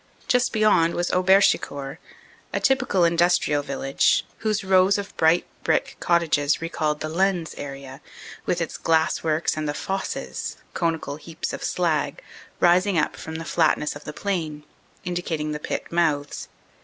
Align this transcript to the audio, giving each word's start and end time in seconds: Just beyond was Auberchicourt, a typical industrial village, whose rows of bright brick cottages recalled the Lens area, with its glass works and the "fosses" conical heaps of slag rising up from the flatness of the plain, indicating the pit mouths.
Just 0.27 0.51
beyond 0.51 0.95
was 0.95 1.11
Auberchicourt, 1.11 1.99
a 2.51 2.59
typical 2.59 3.03
industrial 3.05 3.61
village, 3.61 4.25
whose 4.39 4.63
rows 4.63 4.97
of 4.97 5.15
bright 5.15 5.45
brick 5.63 5.95
cottages 5.99 6.59
recalled 6.59 7.01
the 7.01 7.07
Lens 7.07 7.53
area, 7.55 8.01
with 8.47 8.61
its 8.61 8.77
glass 8.79 9.21
works 9.21 9.55
and 9.55 9.69
the 9.69 9.75
"fosses" 9.75 10.55
conical 10.73 11.17
heaps 11.17 11.53
of 11.53 11.63
slag 11.63 12.23
rising 12.59 12.97
up 12.97 13.15
from 13.15 13.35
the 13.35 13.45
flatness 13.45 13.95
of 13.95 14.05
the 14.05 14.11
plain, 14.11 14.63
indicating 15.03 15.51
the 15.51 15.59
pit 15.59 15.91
mouths. 15.91 16.47